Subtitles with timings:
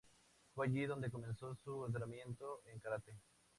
[0.55, 3.15] Fue allí donde comenzó su entrenamiento en karate.